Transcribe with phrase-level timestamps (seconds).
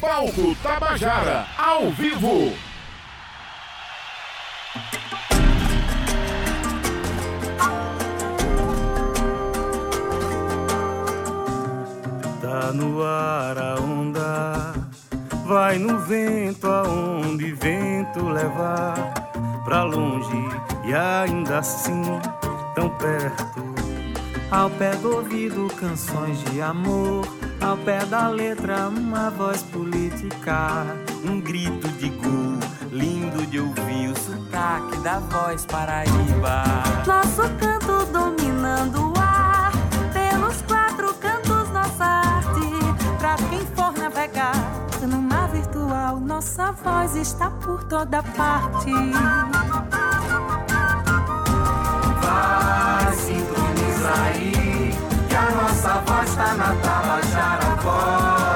[0.00, 2.52] Palco Tabajara, ao vivo.
[12.42, 14.74] Tá no ar a onda,
[15.46, 19.14] vai no vento aonde vento levar,
[19.64, 20.36] pra longe
[20.84, 22.02] e ainda assim
[22.74, 23.64] tão perto.
[24.50, 27.26] Ao pé do ouvido, canções de amor.
[27.66, 30.86] Ao pé da letra, uma voz política.
[31.24, 32.60] Um grito de gol,
[32.92, 36.62] lindo de ouvir o sotaque da voz paraíba.
[37.04, 39.72] Nosso canto dominando o ar.
[40.12, 42.70] Pelos quatro cantos, nossa arte.
[43.18, 44.54] Pra quem for navegar
[45.04, 48.92] no mar virtual, nossa voz está por toda parte.
[52.22, 54.75] Vai sintonizar aí,
[55.36, 58.55] a nossa voz tá na Tabajara Voz.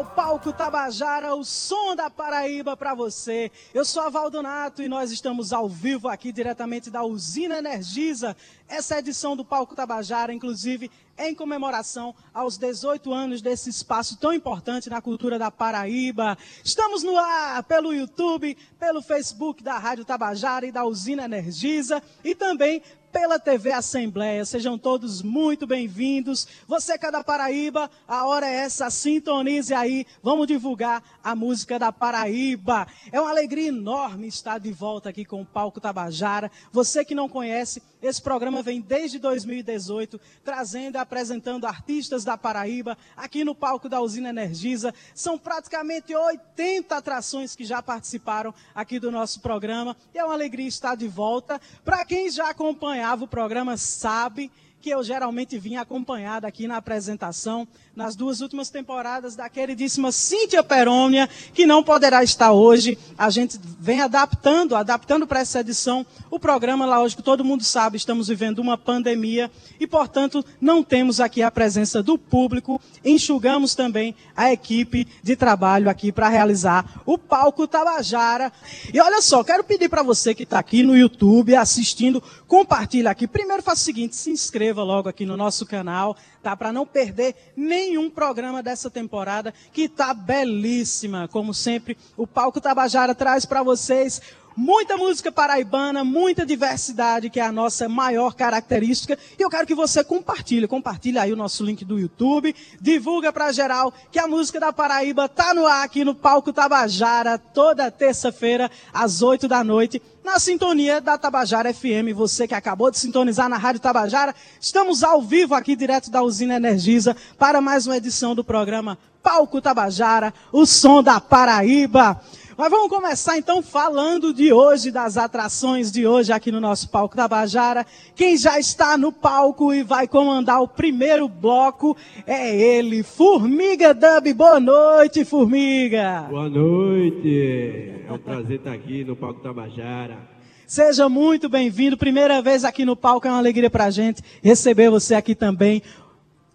[0.00, 3.50] no ar o Palco Tabajara, o som da Paraíba para você.
[3.74, 8.36] Eu sou a Valdonato e nós estamos ao vivo aqui diretamente da usina Energisa.
[8.68, 14.88] Essa edição do Palco Tabajara, inclusive, em comemoração aos 18 anos desse espaço tão importante
[14.88, 16.38] na cultura da Paraíba.
[16.64, 22.34] Estamos no ar pelo YouTube, pelo Facebook da Rádio Tabajara e da usina Energisa e
[22.34, 22.82] também
[23.12, 24.44] pela TV Assembleia.
[24.44, 26.46] Sejam todos muito bem-vindos.
[26.66, 30.06] Você que é da Paraíba, a hora é essa, sintonize aí.
[30.22, 32.86] Vamos divulgar a música da Paraíba.
[33.10, 36.50] É uma alegria enorme estar de volta aqui com o Palco Tabajara.
[36.72, 42.96] Você que não conhece, esse programa vem desde 2018, trazendo e apresentando artistas da Paraíba
[43.16, 44.94] aqui no palco da Usina Energisa.
[45.14, 49.96] São praticamente 80 atrações que já participaram aqui do nosso programa.
[50.14, 51.60] E é uma alegria estar de volta.
[51.84, 54.50] Para quem já acompanhava o programa, sabe
[54.80, 60.62] que eu geralmente vinha acompanhada aqui na apresentação, nas duas últimas temporadas, da queridíssima Cíntia
[60.62, 62.96] Perônia, que não poderá estar hoje.
[63.18, 68.28] A gente vem adaptando, adaptando para essa edição o programa, lógico, todo mundo sabe, estamos
[68.28, 72.80] vivendo uma pandemia e, portanto, não temos aqui a presença do público.
[73.04, 78.50] Enxugamos também a equipe de trabalho aqui para realizar o Palco Tabajara.
[78.94, 83.26] E olha só, quero pedir para você que está aqui no YouTube assistindo, compartilha aqui.
[83.26, 86.56] Primeiro faça o seguinte, se inscreva inscreva logo aqui no nosso canal, tá?
[86.56, 91.26] Para não perder nenhum programa dessa temporada, que tá belíssima.
[91.26, 94.22] Como sempre, o Palco Tabajara traz para vocês
[94.56, 99.18] muita música paraibana, muita diversidade, que é a nossa maior característica.
[99.38, 103.52] E eu quero que você compartilhe, compartilhe aí o nosso link do YouTube, divulga para
[103.52, 108.70] geral que a música da Paraíba tá no ar aqui no Palco Tabajara, toda terça-feira,
[108.92, 112.14] às 8 da noite, na sintonia da Tabajara FM.
[112.14, 116.56] Você que acabou de sintonizar na Rádio Tabajara, estamos ao vivo aqui direto da usina
[116.56, 122.20] Energisa para mais uma edição do programa Palco Tabajara, o som da Paraíba.
[122.60, 127.16] Mas vamos começar então falando de hoje, das atrações de hoje aqui no nosso palco
[127.16, 127.86] Tabajara.
[128.14, 131.96] Quem já está no palco e vai comandar o primeiro bloco
[132.26, 134.34] é ele, Formiga Dub.
[134.34, 136.26] Boa noite, Formiga.
[136.28, 138.04] Boa noite.
[138.06, 140.18] É um prazer estar aqui no palco Tabajara.
[140.66, 141.96] Seja muito bem-vindo.
[141.96, 145.82] Primeira vez aqui no palco, é uma alegria pra gente receber você aqui também.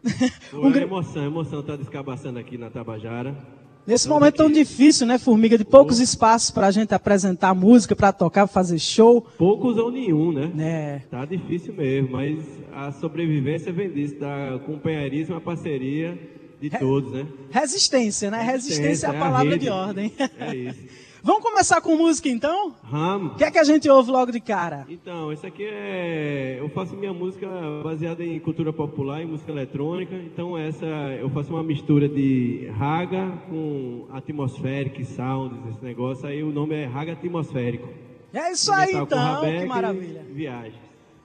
[0.54, 0.72] um...
[0.72, 3.55] É emoção, emoção estar descabaçando aqui na Tabajara.
[3.88, 5.58] Nesse momento tão difícil, né, Formiga?
[5.58, 9.22] De poucos espaços para a gente apresentar música, para tocar, fazer show.
[9.38, 10.52] Poucos ou nenhum, né?
[10.58, 11.02] É.
[11.10, 16.18] Tá difícil mesmo, mas a sobrevivência vem disso, da companheirismo, a parceria
[16.60, 17.28] de Re todos, né?
[17.52, 18.42] Resistência, né?
[18.42, 20.12] Resistência, Resistência é a palavra a de ordem.
[20.40, 20.80] É isso.
[21.26, 22.76] Vamos começar com música então?
[22.84, 23.34] Vamos.
[23.34, 24.86] O que é que a gente ouve logo de cara?
[24.88, 26.58] Então, isso aqui é.
[26.60, 27.48] Eu faço minha música
[27.84, 30.14] baseada em cultura popular e música eletrônica.
[30.14, 36.28] Então, essa eu faço uma mistura de raga com atmospheric sounds, esse negócio.
[36.28, 37.90] Aí o nome é raga atmosférico.
[38.32, 40.24] É isso aí então, que maravilha.
[40.30, 40.80] Viagem.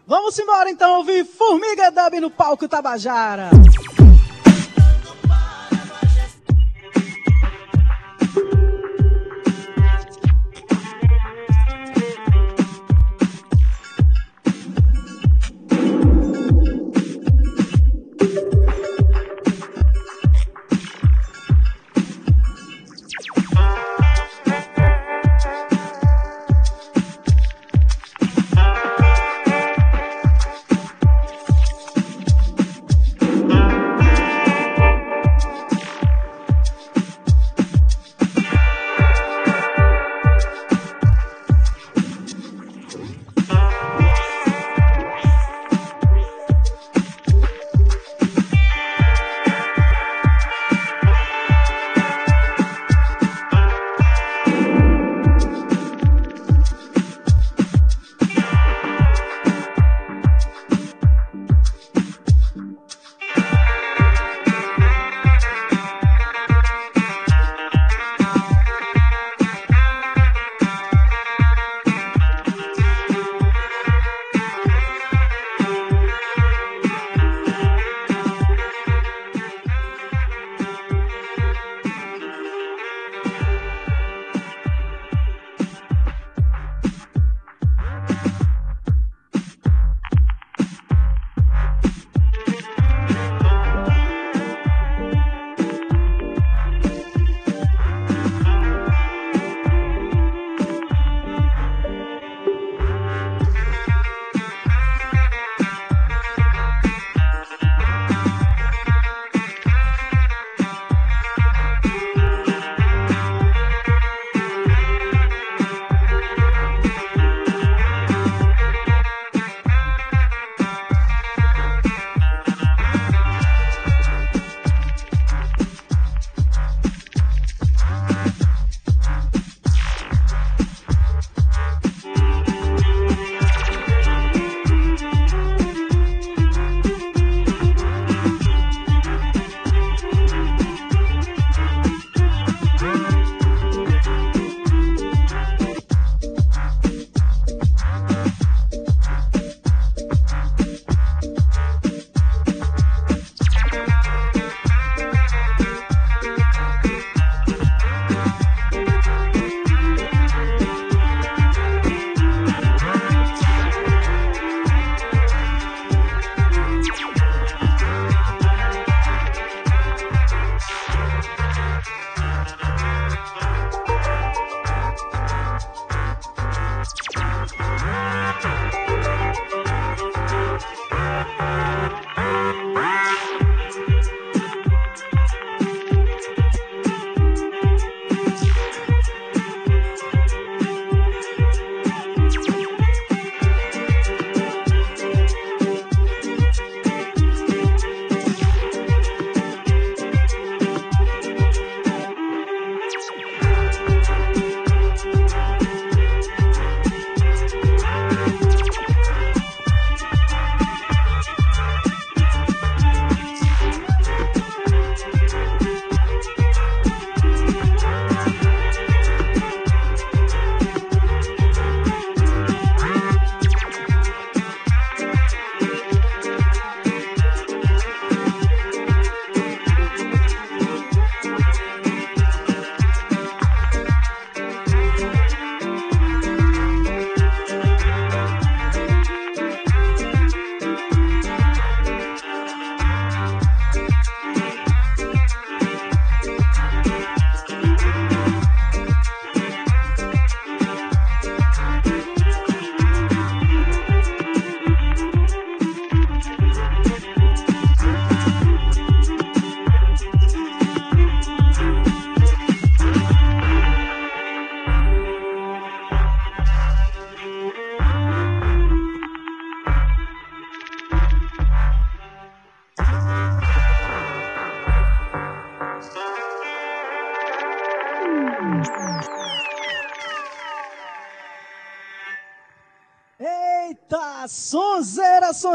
[0.06, 3.50] Vamos embora então ouvir Formiga Dub no palco Tabajara.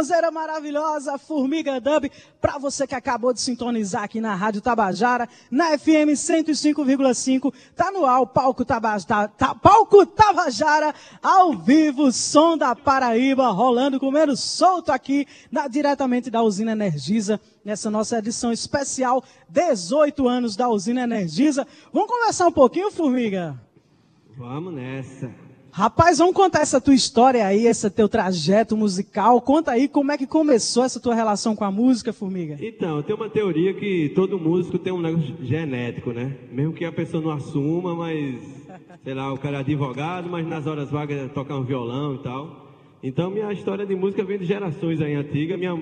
[0.05, 5.77] Sonzeira, maravilhosa, Formiga Dub, para você que acabou de sintonizar aqui na Rádio Tabajara, na
[5.77, 10.93] FM 105,5, tá no ar o Palco, Tabajara, tá, Palco Tabajara,
[11.23, 17.89] ao vivo, som da Paraíba, rolando, comendo solto aqui, na, diretamente da usina Energisa, nessa
[17.89, 21.65] nossa edição especial, 18 anos da usina Energisa.
[21.91, 23.59] Vamos conversar um pouquinho, Formiga?
[24.37, 25.44] Vamos nessa.
[25.77, 29.41] Rapaz, vamos contar essa tua história aí, esse teu trajeto musical.
[29.41, 32.57] Conta aí como é que começou essa tua relação com a música, Formiga.
[32.61, 36.33] Então, tem uma teoria que todo músico tem um negócio genético, né?
[36.49, 38.37] Mesmo que a pessoa não assuma, mas,
[39.03, 42.71] sei lá, o cara é advogado, mas nas horas vagas toca um violão e tal.
[43.03, 45.59] Então, minha história de música vem de gerações aí antigas.
[45.59, 45.75] Minha,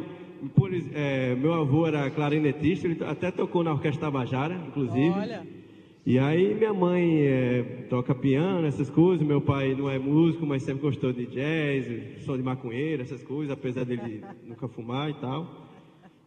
[0.56, 5.12] por, é, meu avô era clarinetista, ele até tocou na Orquestra Tabajara, inclusive.
[5.12, 5.63] Olha.
[6.06, 10.62] E aí minha mãe é, toca piano, essas coisas, meu pai não é músico, mas
[10.62, 15.48] sempre gostou de jazz, som de maconheiro, essas coisas, apesar dele nunca fumar e tal.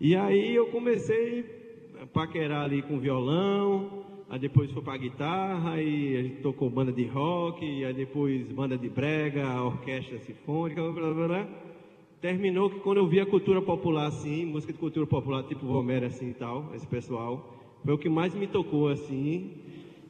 [0.01, 1.45] E aí eu comecei
[2.01, 3.91] a paquerar ali com violão,
[4.31, 8.79] aí depois foi para guitarra, aí a gente tocou banda de rock, aí depois banda
[8.79, 11.47] de brega, orquestra sinfônica, blá blá blá.
[12.19, 16.07] Terminou que quando eu vi a cultura popular assim, música de cultura popular tipo Romero
[16.07, 17.47] assim e tal, esse pessoal,
[17.85, 19.66] foi o que mais me tocou assim.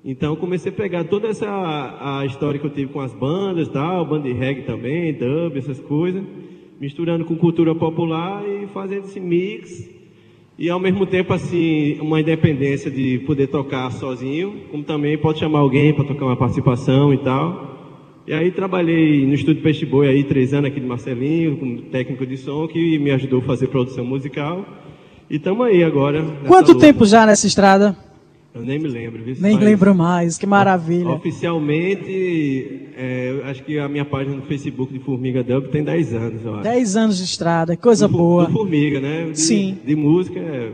[0.09, 4.07] Então comecei a pegar toda essa a história que eu tive com as bandas, tal,
[4.07, 6.23] banda de reggae também, dub, essas coisas,
[6.81, 9.91] misturando com cultura popular e fazendo esse mix.
[10.57, 15.59] E ao mesmo tempo assim, uma independência de poder tocar sozinho, como também pode chamar
[15.59, 18.23] alguém para tocar uma participação e tal.
[18.29, 22.25] E aí trabalhei no estúdio Peixe Boi aí três anos aqui de Marcelinho, como técnico
[22.25, 24.65] de som, que me ajudou a fazer produção musical.
[25.29, 26.25] E estamos aí agora.
[26.47, 26.87] Quanto luta.
[26.87, 28.07] tempo já nessa estrada?
[28.57, 29.23] Eu nem me lembro.
[29.23, 29.37] Viu?
[29.39, 31.11] Nem lembro mais, que maravilha.
[31.11, 36.45] Oficialmente, é, acho que a minha página no Facebook de Formiga Dub tem 10 anos,
[36.45, 36.63] eu acho.
[36.63, 38.47] 10 anos de estrada, coisa do, boa.
[38.47, 39.31] Do Formiga, né?
[39.31, 39.79] De, Sim.
[39.85, 40.73] De música, é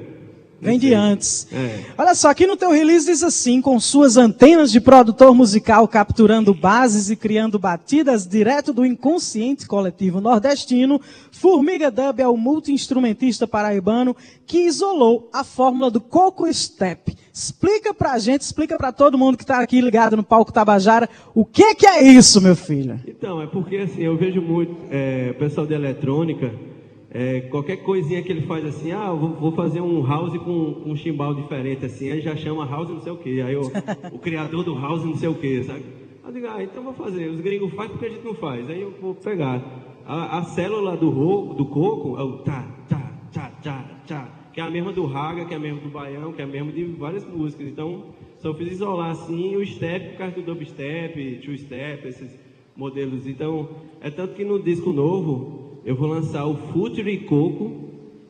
[0.63, 1.49] Vem de antes.
[1.53, 1.87] É.
[1.99, 6.55] Olha só, aqui no teu release diz assim, com suas antenas de produtor musical capturando
[6.55, 11.01] bases e criando batidas direto do inconsciente coletivo nordestino,
[11.33, 17.13] Formiga Dub é o multi-instrumentista paraibano que isolou a fórmula do Coco Step.
[17.33, 21.45] Explica pra gente, explica pra todo mundo que tá aqui ligado no palco Tabajara, o
[21.45, 23.01] que que é isso, meu filho?
[23.07, 26.53] Então, é porque assim, eu vejo muito é, pessoal de eletrônica
[27.15, 30.91] é, qualquer coisinha que ele faz assim, ah, vou, vou fazer um house com, com
[30.91, 33.71] um chimbal diferente, assim, aí já chama house não sei o que, aí o,
[34.11, 35.83] o criador do house não sei o que, sabe?
[36.25, 38.81] Eu digo, ah, então vou fazer, os gringos fazem porque a gente não faz, aí
[38.81, 39.63] eu vou pegar.
[40.07, 43.12] A, a célula do, ro, do coco é o tá, tá,
[44.65, 46.73] é a mesma do raga, que é a mesma do baião, que é a mesma
[46.73, 48.07] de várias músicas, então
[48.39, 52.31] só fiz isolar assim o step por causa do dubstep, two step, esses
[52.77, 53.69] modelos, então
[54.01, 57.83] é tanto que no disco novo eu vou lançar o Future Coco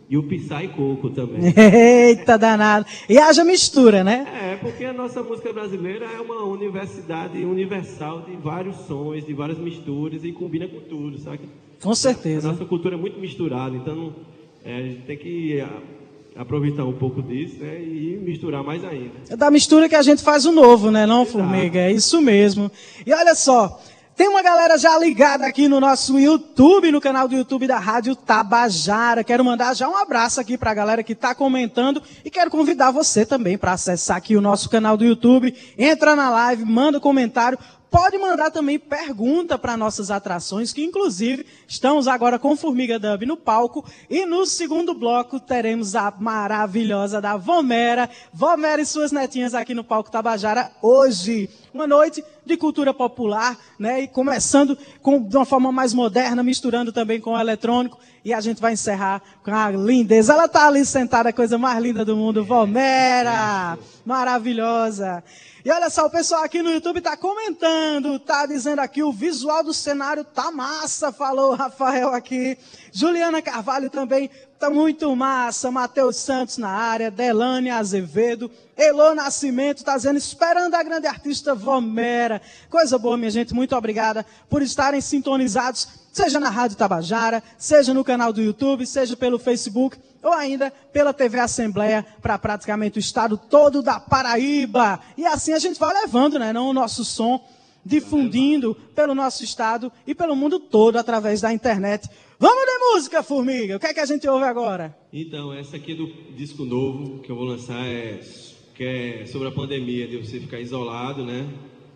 [0.09, 1.41] e o Psy Coco também.
[1.57, 2.85] Eita danado.
[3.09, 4.27] E haja mistura, né?
[4.31, 9.59] É, porque a nossa música brasileira é uma universidade universal de vários sons, de várias
[9.59, 11.41] misturas e combina com tudo, sabe?
[11.83, 12.49] Com certeza.
[12.49, 14.15] A nossa cultura é muito misturada, então
[14.63, 15.65] é, a gente tem que
[16.37, 19.13] aproveitar um pouco disso né, e misturar mais ainda.
[19.29, 21.39] É da mistura que a gente faz o novo, né, não, Exato.
[21.39, 21.79] Formiga?
[21.79, 22.71] É isso mesmo.
[23.07, 23.81] E olha só,
[24.15, 28.15] tem uma galera já ligada aqui no nosso YouTube, no canal do YouTube da Rádio
[28.15, 29.25] Tabajara.
[29.25, 32.91] Quero mandar já um abraço aqui para a galera que está comentando e quero convidar
[32.91, 35.55] você também para acessar aqui o nosso canal do YouTube.
[35.79, 37.59] Entra na live, manda comentário,
[37.93, 43.37] Pode mandar também pergunta para nossas atrações, que inclusive estamos agora com Formiga Dub no
[43.37, 43.85] palco.
[44.09, 48.09] E no segundo bloco teremos a maravilhosa da Vomera.
[48.33, 51.51] Vomera e suas netinhas aqui no palco Tabajara hoje.
[51.75, 54.03] Uma noite de cultura popular, né?
[54.03, 57.99] E começando com, de uma forma mais moderna, misturando também com o eletrônico.
[58.25, 60.33] E a gente vai encerrar com a lindeza.
[60.33, 63.79] Ela está ali sentada, a coisa mais linda do mundo, Vomera!
[64.05, 65.23] Maravilhosa!
[65.65, 69.63] E olha só, o pessoal aqui no YouTube está comentando, está dizendo aqui, o visual
[69.63, 72.59] do cenário tá massa, falou o Rafael aqui.
[72.93, 75.71] Juliana Carvalho também tá muito massa.
[75.71, 82.41] Matheus Santos na área, Delane Azevedo, Elô Nascimento está dizendo, esperando a grande artista Vomera.
[82.69, 88.05] Coisa boa, minha gente, muito obrigada por estarem sintonizados, seja na Rádio Tabajara, seja no
[88.05, 93.37] canal do YouTube, seja pelo Facebook ou ainda pela TV Assembleia para praticamente o estado
[93.37, 95.01] todo da Paraíba.
[95.17, 97.43] E assim a gente vai levando, né, não o nosso som,
[97.85, 102.09] difundindo pelo nosso estado e pelo mundo todo através da internet.
[102.43, 103.77] Vamos de música, Formiga.
[103.77, 104.93] O que é que a gente ouve agora?
[105.13, 108.19] Então, essa aqui é do disco novo que eu vou lançar é
[108.75, 111.49] que é sobre a pandemia, de você ficar isolado, né?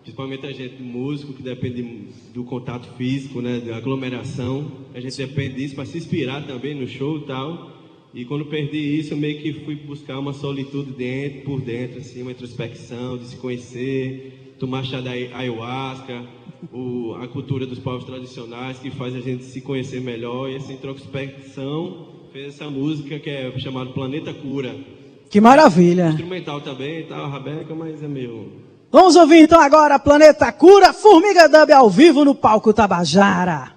[0.02, 5.56] principalmente a gente músico que depende do contato físico, né, da aglomeração, a gente depende
[5.56, 7.72] disso para se inspirar também no show e tal.
[8.14, 12.22] E quando perdi isso, eu meio que fui buscar uma solitude dentro, por dentro, assim,
[12.22, 16.24] uma introspecção, de se conhecer, tomar chá da ayahuasca,
[16.72, 20.50] o, a cultura dos povos tradicionais que faz a gente se conhecer melhor.
[20.50, 24.74] E essa introspecção fez essa música que é chamada Planeta Cura.
[25.28, 26.08] Que maravilha!
[26.08, 31.70] Instrumental também, tá, Rabeca, mas é meio Vamos ouvir então agora Planeta Cura, Formiga Dub
[31.72, 33.75] ao vivo no palco Tabajara.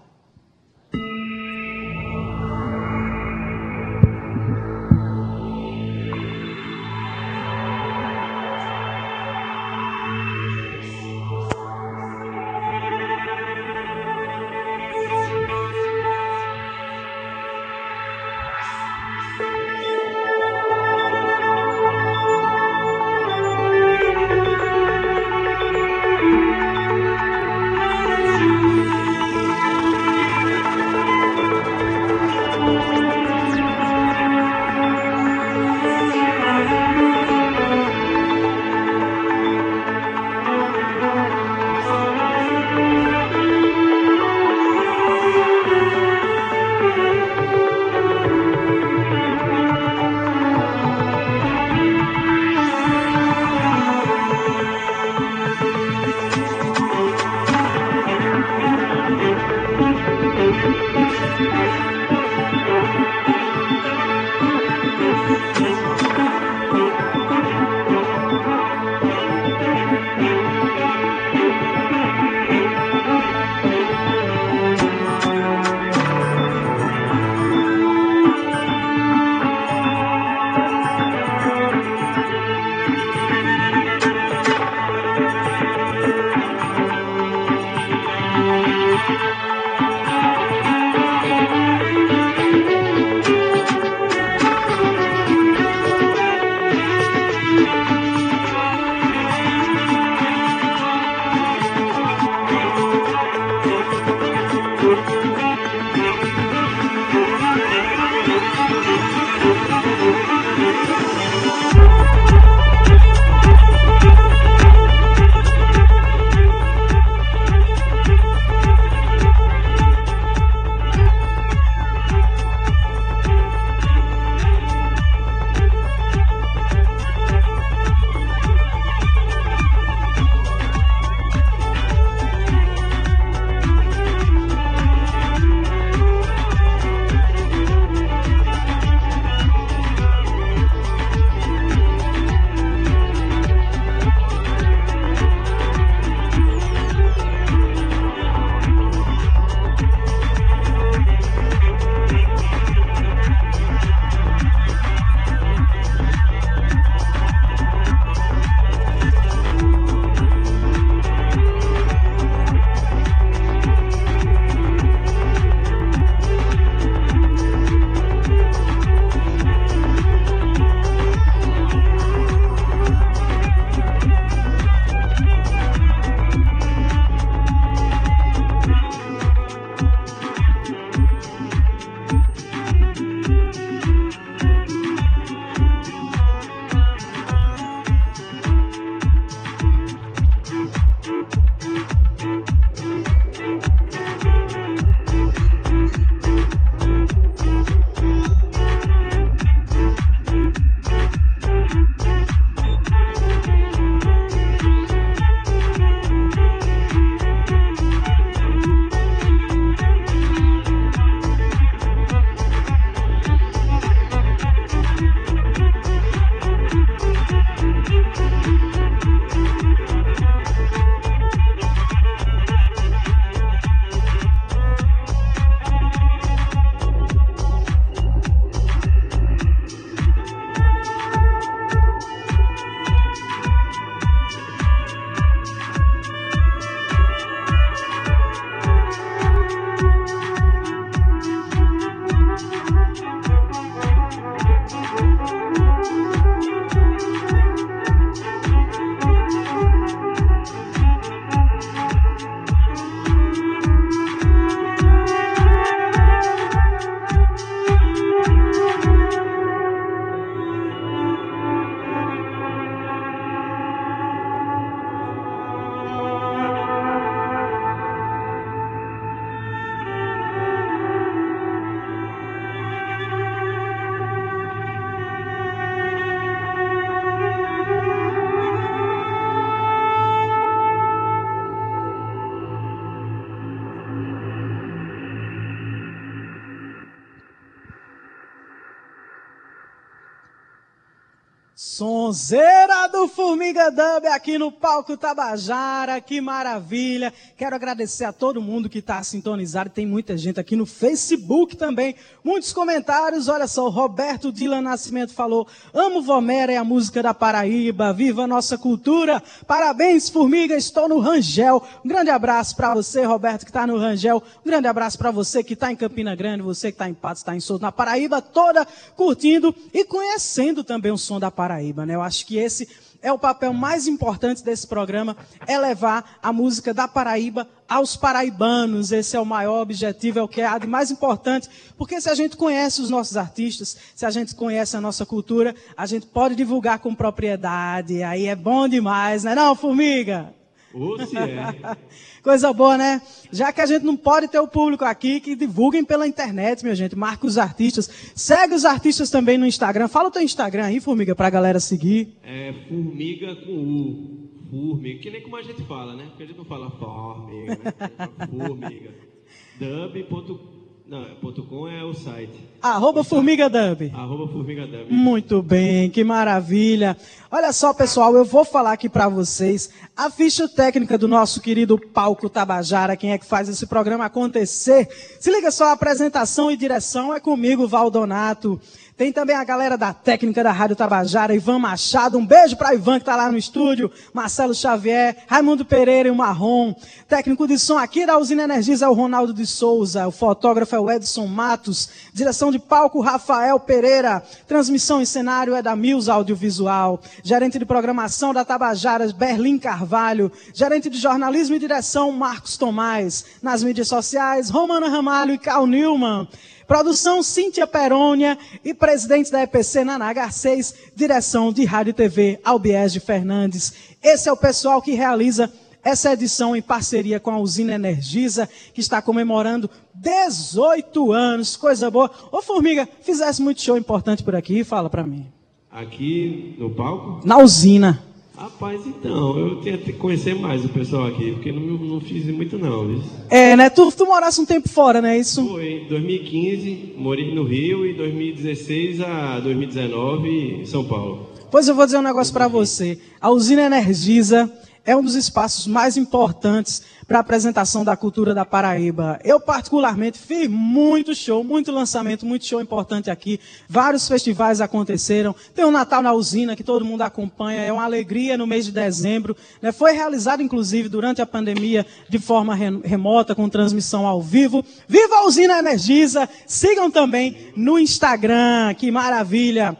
[292.09, 293.69] Sonzeira do Formiga
[294.11, 297.13] aqui no palco Tabajara, que maravilha.
[297.35, 299.69] Quero agradecer a todo mundo que está sintonizado.
[299.69, 301.95] Tem muita gente aqui no Facebook também.
[302.23, 303.27] Muitos comentários.
[303.27, 307.93] Olha só, o Roberto Dylan Nascimento falou: Amo Vomera, é a música da Paraíba.
[307.93, 309.23] Viva a nossa cultura.
[309.47, 310.55] Parabéns, Formiga.
[310.55, 311.63] Estou no Rangel.
[311.83, 314.21] Um grande abraço para você, Roberto, que está no Rangel.
[314.45, 317.21] Um grande abraço para você que está em Campina Grande, você que está em Patos,
[317.21, 321.29] está em Souza, na Paraíba toda, curtindo e conhecendo também o som da.
[321.39, 321.85] Paraíba.
[321.85, 321.95] Né?
[321.95, 322.67] Eu acho que esse
[323.01, 325.15] é o papel mais importante desse programa,
[325.47, 328.91] é levar a música da Paraíba aos paraibanos.
[328.91, 332.15] Esse é o maior objetivo, é o que é de mais importante, porque se a
[332.15, 336.35] gente conhece os nossos artistas, se a gente conhece a nossa cultura, a gente pode
[336.35, 338.03] divulgar com propriedade.
[338.03, 340.38] Aí é bom demais, né, não, formiga?
[340.73, 341.77] Ou se é.
[342.21, 343.01] Coisa boa, né?
[343.31, 346.75] Já que a gente não pode ter o público aqui, que divulguem pela internet, minha
[346.75, 346.95] gente.
[346.95, 347.89] Marca os artistas.
[348.15, 349.87] Segue os artistas também no Instagram.
[349.87, 352.15] Fala o teu Instagram aí, Formiga, pra galera seguir.
[352.23, 354.29] É Formiga com U.
[354.49, 354.99] Formiga.
[354.99, 356.05] Que nem como a gente fala, né?
[356.09, 358.47] Porque a gente não fala formiga, né?
[358.47, 358.91] Formiga.
[359.59, 360.58] Dub.com
[360.89, 362.33] não, ponto .com é o site.
[362.59, 363.91] Arroba Formiga Dub.
[363.93, 364.89] Arroba Formiga Dub.
[364.89, 366.97] Muito bem, que maravilha.
[367.29, 371.77] Olha só, pessoal, eu vou falar aqui para vocês a ficha técnica do nosso querido
[371.77, 374.87] Palco Tabajara, quem é que faz esse programa acontecer.
[375.19, 378.59] Se liga só, a apresentação e direção é comigo, Valdonato.
[378.99, 382.17] Tem também a galera da técnica da Rádio Tabajara, Ivan Machado.
[382.17, 383.89] Um beijo para Ivan que está lá no estúdio.
[384.13, 386.75] Marcelo Xavier, Raimundo Pereira e o Marrom.
[387.07, 390.05] Técnico de som aqui da Usina Energisa é o Ronaldo de Souza.
[390.05, 391.89] O fotógrafo é o Edson Matos.
[392.13, 394.21] Direção de palco, Rafael Pereira.
[394.45, 396.99] Transmissão em cenário é da Mills Audiovisual.
[397.23, 400.29] Gerente de programação da Tabajara, Berlim Carvalho.
[400.53, 403.23] Gerente de jornalismo e direção, Marcos Tomás.
[403.41, 406.27] Nas mídias sociais, Romana Ramalho e Carl Newman.
[406.69, 412.99] Produção Cíntia Perônia e presidente da EPC Naná Garcês, direção de Rádio e TV Albiege
[412.99, 413.73] Fernandes.
[414.03, 415.51] Esse é o pessoal que realiza
[415.83, 422.11] essa edição em parceria com a usina Energisa, que está comemorando 18 anos, coisa boa.
[422.31, 425.25] Ô Formiga, fizesse muito show importante por aqui, fala para mim.
[425.71, 427.27] Aqui no palco?
[427.27, 428.08] Na usina.
[428.39, 432.57] Rapaz, então, eu tinha que conhecer mais o pessoal aqui, porque não, não fiz muito
[432.57, 433.03] não?
[433.29, 433.69] É, né?
[433.69, 435.19] Tu, tu morasse um tempo fora, né?
[435.19, 435.45] Isso?
[435.45, 441.29] Foi, 2015, morei no Rio e 2016 a 2019 em São Paulo.
[441.51, 442.97] Pois eu vou dizer um negócio para você.
[443.19, 444.49] A usina Energisa
[444.89, 449.19] é um dos espaços mais importantes para a apresentação da cultura da Paraíba.
[449.23, 453.39] Eu, particularmente, fiz muito show, muito lançamento, muito show importante aqui.
[453.67, 455.35] Vários festivais aconteceram.
[455.53, 457.61] Tem o Natal na Usina, que todo mundo acompanha.
[457.61, 459.37] É uma alegria no mês de dezembro.
[459.61, 459.71] Né?
[459.71, 464.65] Foi realizado, inclusive, durante a pandemia, de forma remota, com transmissão ao vivo.
[464.87, 466.27] Viva a Usina Energisa!
[466.47, 468.73] Sigam também no Instagram.
[468.73, 469.77] Que maravilha!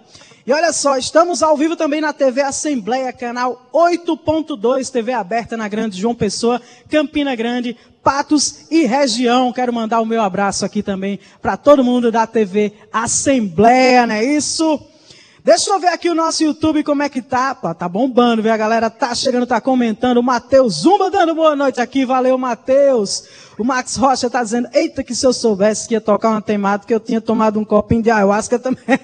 [0.50, 5.68] E olha só, estamos ao vivo também na TV Assembleia, canal 8.2, TV aberta na
[5.68, 6.60] Grande João Pessoa,
[6.90, 9.54] Campina Grande, Patos e região.
[9.54, 14.24] Quero mandar o meu abraço aqui também para todo mundo da TV Assembleia, não é
[14.24, 14.82] isso?
[15.44, 17.56] Deixa eu ver aqui o nosso YouTube como é que tá.
[17.56, 18.52] Pô, tá bombando, viu?
[18.52, 20.18] A galera tá chegando, tá comentando.
[20.18, 22.06] O Matheus Zumba dando boa noite aqui.
[22.06, 23.24] Valeu, Matheus.
[23.58, 26.94] O Max Rocha tá dizendo, eita, que se eu soubesse que ia tocar uma temática,
[26.94, 28.84] eu tinha tomado um copinho de ayahuasca também.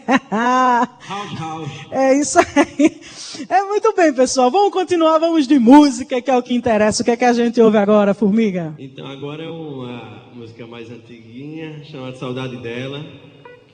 [1.92, 3.02] é isso aí.
[3.50, 4.52] É muito bem, pessoal.
[4.52, 7.02] Vamos continuar, vamos de música, que é o que interessa.
[7.02, 8.74] O que é que a gente ouve agora, Formiga?
[8.78, 13.04] Então, agora é uma música mais antiguinha, chamada Saudade Dela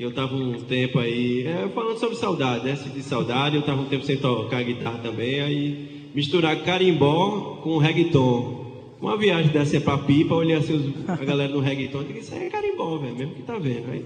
[0.01, 2.73] eu estava um tempo aí, é, falando sobre saudade, né?
[2.73, 8.59] de saudade, eu estava um tempo sem tocar guitarra também, aí misturar carimbó com reggaeton.
[8.99, 12.49] Uma viagem dessa para Pipa, olhei assim a galera no reggaeton, disse, isso aí é
[12.49, 13.91] carimbó, velho, mesmo que tá vendo.
[13.91, 14.03] Aí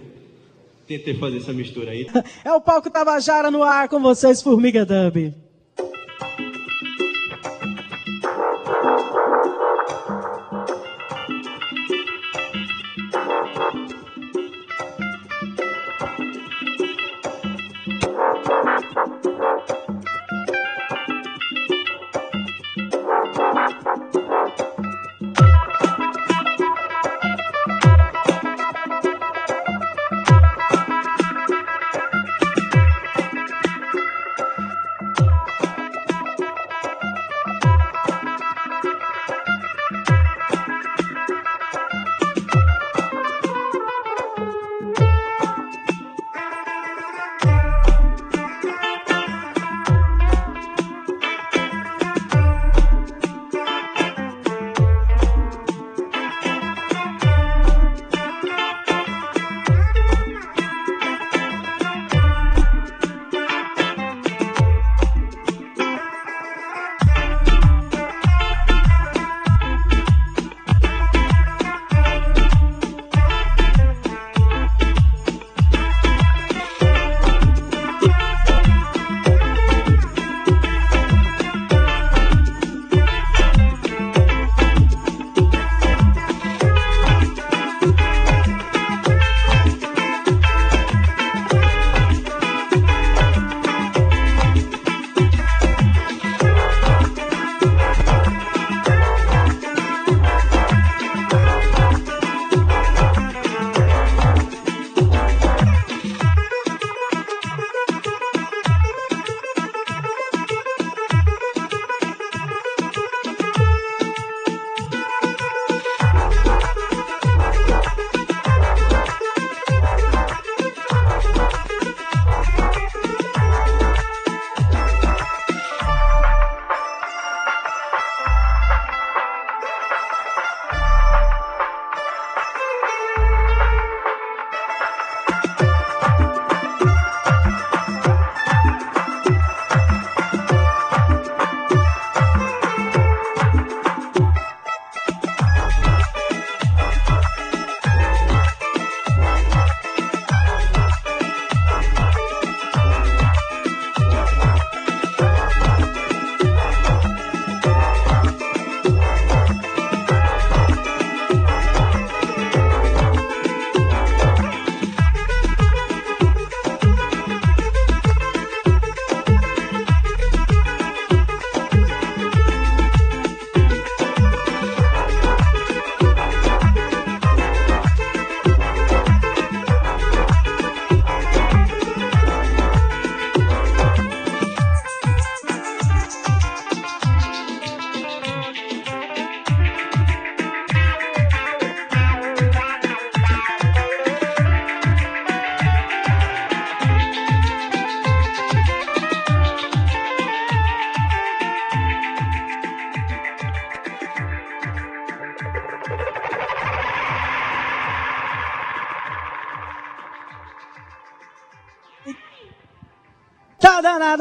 [0.85, 2.05] tentei fazer essa mistura aí.
[2.43, 5.44] É o palco Tabajara no ar com vocês, Formiga Dub.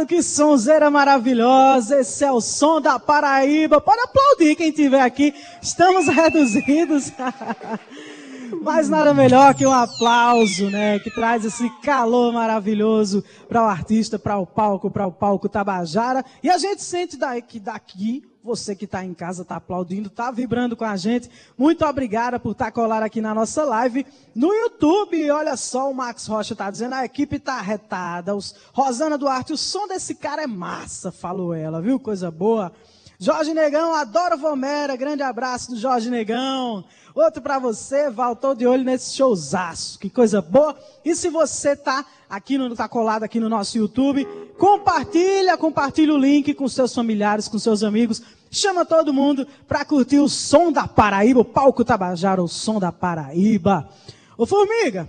[0.04, 1.98] Danado, que sonzeira maravilhosa.
[2.00, 3.80] Esse é o som da Paraíba.
[3.80, 5.34] Pode aplaudir quem estiver aqui.
[5.60, 7.10] Estamos reduzidos.
[8.62, 10.98] Mas nada melhor que um aplauso, né?
[10.98, 16.24] Que traz esse calor maravilhoso para o artista, para o palco, para o palco Tabajara.
[16.42, 20.76] E a gente sente daqui, daqui você que está em casa está aplaudindo, está vibrando
[20.76, 21.30] com a gente.
[21.57, 24.07] Muito obrigada por estar tá colado aqui na nossa live.
[24.35, 28.37] No YouTube, olha só, o Max Rocha está dizendo, a equipe está arretada.
[28.37, 31.98] Os, Rosana Duarte, o som desse cara é massa, falou ela, viu?
[31.98, 32.70] Coisa boa.
[33.18, 36.85] Jorge Negão, adoro Vomera, grande abraço do Jorge Negão.
[37.14, 40.76] Outro para você, Val, tô de olho nesse showzaço, que coisa boa.
[41.02, 42.04] E se você tá
[42.36, 44.26] aqui no tá colado aqui no nosso YouTube,
[44.58, 48.22] compartilha, compartilha o link com seus familiares, com seus amigos.
[48.50, 52.90] Chama todo mundo para curtir o som da Paraíba, o palco Tabajara, o som da
[52.90, 53.88] Paraíba.
[54.36, 55.08] Ô Formiga,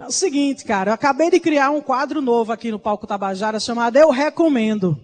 [0.00, 3.60] é o seguinte, cara, eu acabei de criar um quadro novo aqui no palco Tabajara
[3.60, 4.98] chamado Eu Recomendo.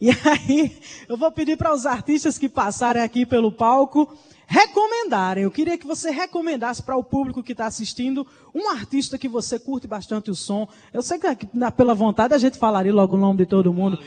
[0.00, 0.76] E aí,
[1.08, 4.12] eu vou pedir para os artistas que passarem aqui pelo palco
[4.46, 5.44] recomendarem.
[5.44, 9.58] Eu queria que você recomendasse para o público que está assistindo um artista que você
[9.58, 10.68] curte bastante o som.
[10.92, 13.98] Eu sei que pela vontade a gente falaria logo o nome de todo mundo.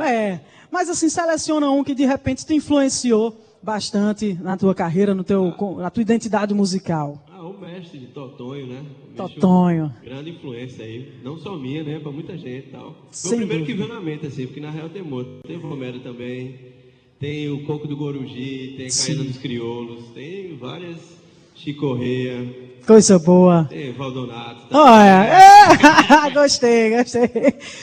[0.00, 5.24] É, mas assim, seleciona um que de repente te influenciou bastante na tua carreira, no
[5.24, 7.22] teu, na tua identidade musical.
[7.30, 8.84] Ah, o mestre de Totonho, né?
[9.16, 9.92] Totonho.
[10.02, 11.12] Grande influência aí.
[11.24, 11.98] Não só minha, né?
[11.98, 12.94] Para muita gente e tal.
[13.10, 13.66] Foi o primeiro dúvida.
[13.66, 15.46] que veio na mente, assim, porque na real tem muito.
[15.46, 16.77] Tem o Romero também.
[17.20, 21.18] Tem o Coco do Goruji, tem Caída dos Crioulos, tem várias
[21.52, 22.68] Chicorreia.
[22.86, 23.66] Coisa boa.
[23.68, 24.68] Tem Valdonato.
[24.70, 27.28] Olha, é, gostei, gostei.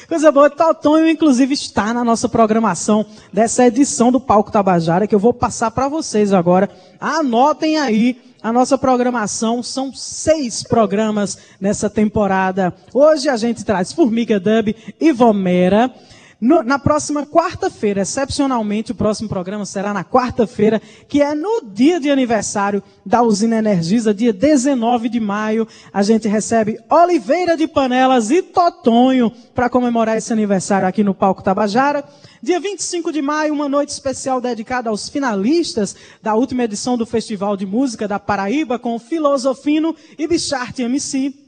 [0.08, 0.50] Coisa boa.
[0.50, 5.70] Totonho, inclusive, está na nossa programação dessa edição do Palco Tabajara, que eu vou passar
[5.72, 6.70] para vocês agora.
[7.00, 12.74] Anotem aí a nossa programação são seis programas nessa temporada.
[12.94, 15.92] Hoje a gente traz Formiga Dub e Vomera.
[16.40, 22.00] No, na próxima quarta-feira, excepcionalmente, o próximo programa será na quarta-feira, que é no dia
[22.00, 25.66] de aniversário da usina Energisa, dia 19 de maio.
[25.94, 31.42] A gente recebe Oliveira de Panelas e Totonho para comemorar esse aniversário aqui no Palco
[31.42, 32.04] Tabajara.
[32.42, 37.56] Dia 25 de maio, uma noite especial dedicada aos finalistas da última edição do Festival
[37.56, 41.45] de Música da Paraíba com Filosofino e Bicharte MC.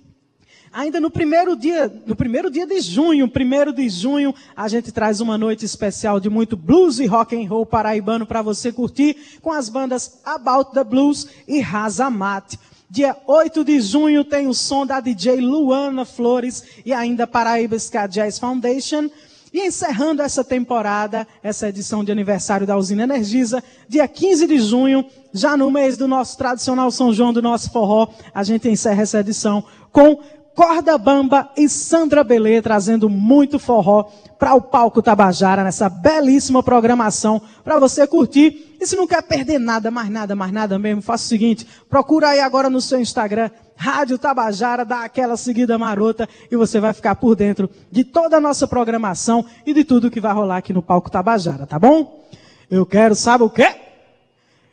[0.78, 5.20] Ainda no primeiro dia, no primeiro dia de junho, primeiro de junho, a gente traz
[5.20, 9.52] uma noite especial de muito blues e rock and roll paraibano para você curtir com
[9.52, 12.60] as bandas About the Blues e Razamat.
[12.88, 18.06] Dia 8 de junho tem o som da DJ Luana Flores e ainda Paraíba Ska
[18.06, 19.10] Jazz Foundation.
[19.52, 25.06] E encerrando essa temporada, essa edição de aniversário da Usina Energisa, dia 15 de junho,
[25.34, 29.20] já no mês do nosso tradicional São João do nosso forró, a gente encerra essa
[29.20, 30.20] edição com
[30.58, 34.06] Corda Bamba e Sandra Belê trazendo muito forró
[34.40, 38.76] para o palco Tabajara nessa belíssima programação para você curtir.
[38.82, 42.30] E se não quer perder nada, mais nada, mais nada mesmo, faça o seguinte, procura
[42.30, 47.14] aí agora no seu Instagram, Rádio Tabajara, dá aquela seguida marota e você vai ficar
[47.14, 50.82] por dentro de toda a nossa programação e de tudo que vai rolar aqui no
[50.82, 52.26] palco Tabajara, tá bom?
[52.68, 53.76] Eu quero, sabe o quê?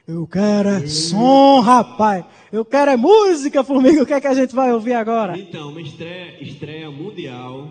[0.06, 2.26] Eu quero é som, rapaz.
[2.54, 4.04] Eu quero é música, Formiga.
[4.04, 5.36] O que é que a gente vai ouvir agora?
[5.36, 7.68] Então, uma estreia, estreia mundial.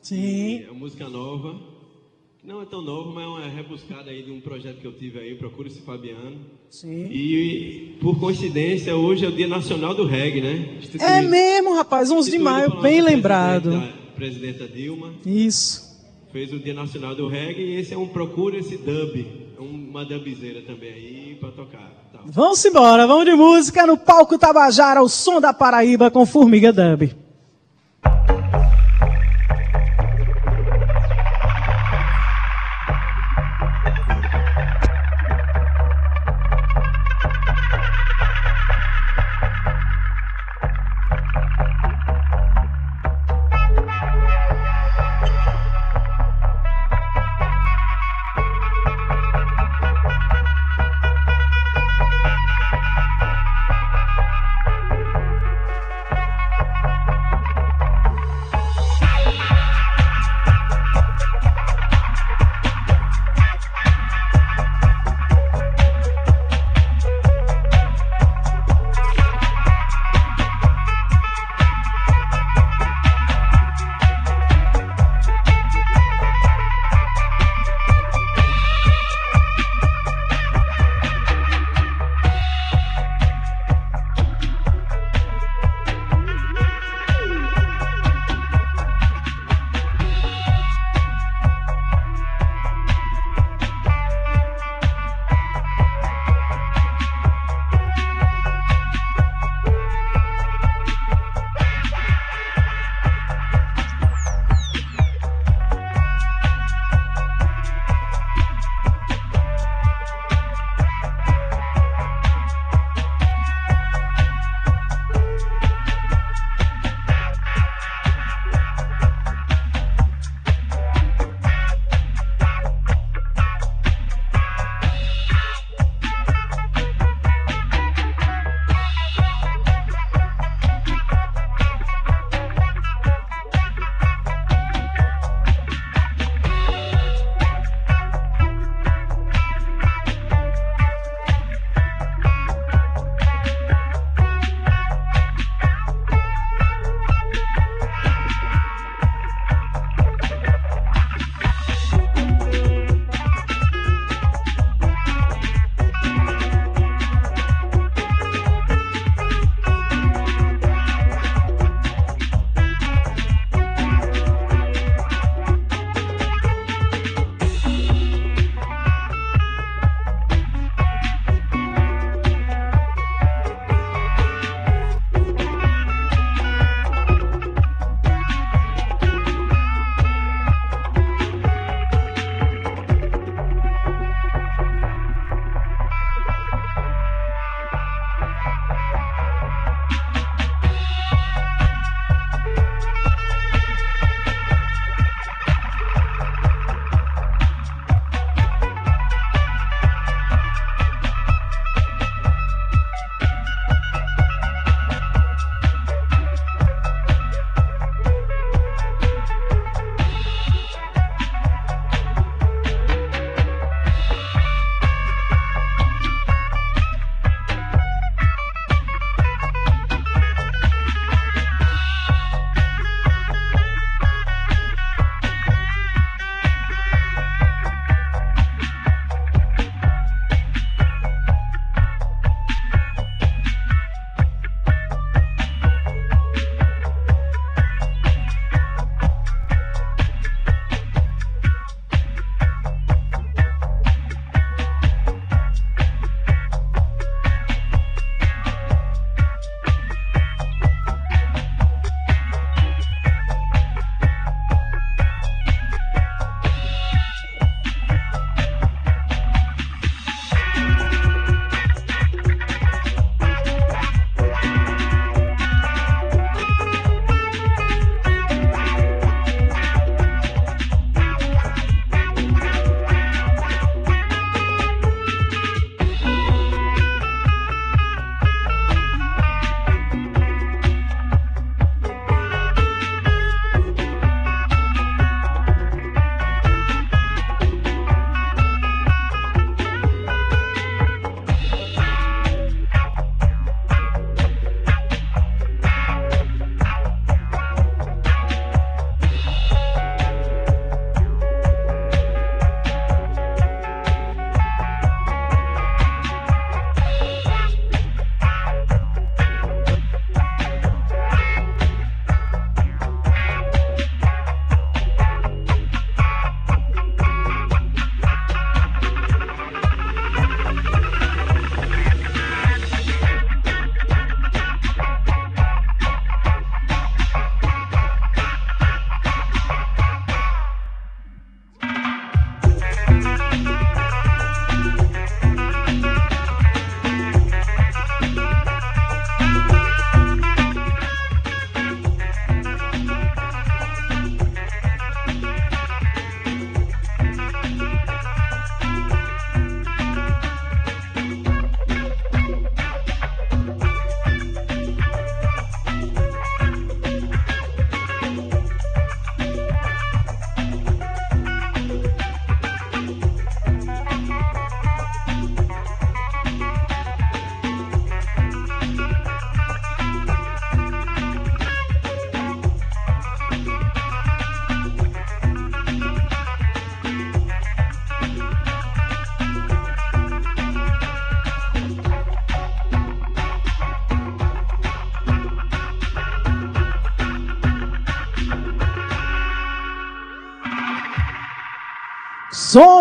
[0.00, 0.62] Sim.
[0.62, 1.58] É uma música nova.
[2.44, 5.18] Não é tão nova, mas é uma rebuscada aí de um projeto que eu tive
[5.18, 6.38] aí, Procura-se Fabiano.
[6.70, 7.08] Sim.
[7.10, 10.76] E, por coincidência, hoje é o Dia Nacional do Reggae, né?
[10.78, 12.08] Instituído, é mesmo, rapaz.
[12.08, 13.70] 11 de maio, bem lembrado.
[13.70, 15.14] Presidenta, presidenta Dilma.
[15.26, 16.00] Isso.
[16.30, 20.92] Fez o Dia Nacional do Reggae e esse é um Procura-se Dub uma dubzeira também
[20.92, 22.01] aí para tocar.
[22.26, 27.21] Vamos embora, vamos de música no palco Tabajara, o som da Paraíba com Formiga Dub.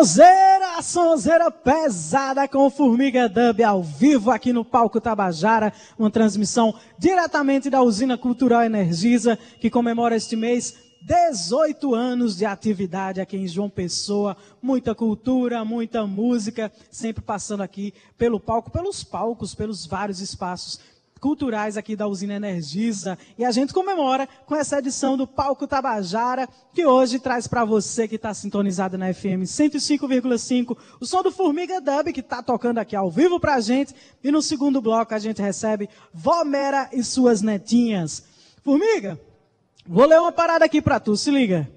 [0.01, 7.69] Sonzeira, sonzeira pesada com Formiga Dub ao vivo aqui no Palco Tabajara, uma transmissão diretamente
[7.69, 13.69] da Usina Cultural Energisa, que comemora este mês 18 anos de atividade aqui em João
[13.69, 20.79] Pessoa, muita cultura, muita música, sempre passando aqui pelo palco, pelos palcos, pelos vários espaços
[21.21, 23.15] culturais aqui da usina Energisa.
[23.37, 28.07] E a gente comemora com essa edição do Palco Tabajara, que hoje traz para você
[28.07, 32.95] que está sintonizado na FM 105,5 o som do Formiga Dub, que está tocando aqui
[32.95, 33.93] ao vivo para a gente.
[34.23, 38.23] E no segundo bloco a gente recebe Vomera e suas netinhas.
[38.63, 39.21] Formiga,
[39.85, 41.69] vou ler uma parada aqui para tu, se liga.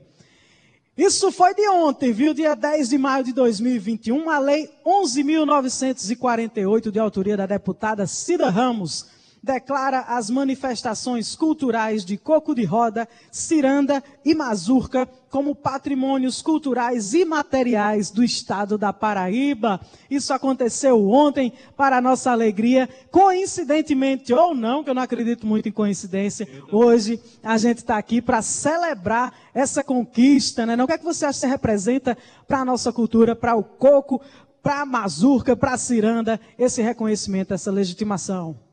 [0.97, 2.33] Isso foi de ontem, viu?
[2.33, 9.13] Dia 10 de maio de 2021, a Lei 11.948, de autoria da deputada Cida Ramos,
[9.45, 18.11] declara as manifestações culturais de Coco de Roda, Ciranda e Mazurca como patrimônios culturais imateriais
[18.11, 19.81] do estado da Paraíba.
[20.09, 25.73] Isso aconteceu ontem, para nossa alegria, coincidentemente ou não, que eu não acredito muito em
[25.73, 30.75] coincidência, hoje a gente está aqui para celebrar essa conquista, né?
[30.75, 32.17] Não, o que é que você acha que representa
[32.49, 34.23] para a nossa cultura, para o coco,
[34.63, 38.64] para a mazurca, para a ciranda, esse reconhecimento, essa legitimação?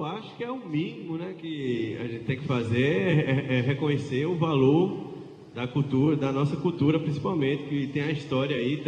[0.00, 3.58] Eu acho que é o mínimo né, que a gente tem que fazer, é, é,
[3.58, 5.12] é reconhecer o valor
[5.54, 8.82] da cultura, da nossa cultura principalmente, que tem a história aí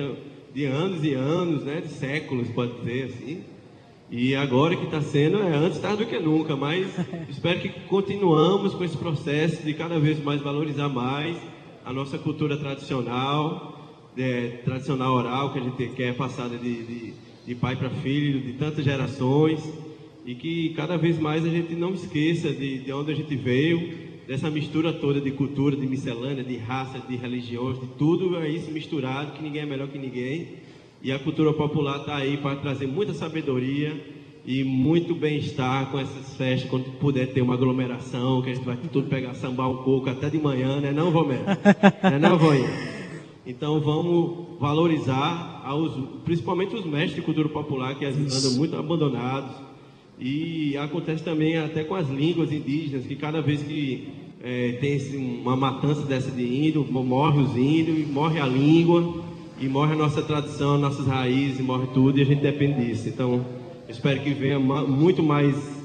[0.55, 3.45] de anos e anos, né, de séculos, pode dizer assim.
[4.11, 6.87] E agora que está sendo, é antes tarde do que nunca, mas
[7.29, 11.37] espero que continuamos com esse processo de cada vez mais valorizar mais
[11.85, 17.15] a nossa cultura tradicional, é, tradicional oral, que a gente quer passada de, de,
[17.47, 19.92] de pai para filho, de tantas gerações
[20.25, 24.13] e que cada vez mais a gente não esqueça de, de onde a gente veio,
[24.27, 29.33] dessa mistura toda de cultura, de miscelânea, de raça, de religiões, de tudo se misturado,
[29.33, 30.49] que ninguém é melhor que ninguém.
[31.03, 34.01] E a cultura popular está aí para trazer muita sabedoria
[34.47, 38.77] e muito bem-estar com essas festas, quando puder ter uma aglomeração, que a gente vai
[38.77, 41.43] tudo pegar sambar um pouco até de manhã, né não, Vomero?
[42.03, 42.69] Né não, Voinha?
[43.45, 45.93] Então vamos valorizar, aos,
[46.25, 49.72] principalmente os mestres de cultura popular, que andam muito abandonados,
[50.23, 54.09] e acontece também até com as línguas indígenas, que cada vez que
[54.43, 54.99] é, tem
[55.41, 59.23] uma matança dessa de índio, morre os índios, morre a língua,
[59.61, 63.09] e morre a nossa tradição, nossas raízes, morre tudo, e a gente depende disso.
[63.09, 63.45] Então,
[63.89, 65.82] espero que venha muito mais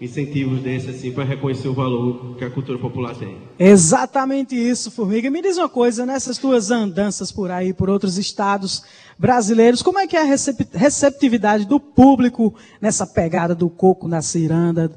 [0.00, 3.36] incentivos desses assim para reconhecer o valor que a cultura popular tem.
[3.58, 5.30] Exatamente isso, Formiga.
[5.30, 8.82] Me diz uma coisa, nessas tuas andanças por aí, por outros estados
[9.18, 10.36] brasileiros, como é que é a
[10.72, 14.90] receptividade do público nessa pegada do coco na ciranda?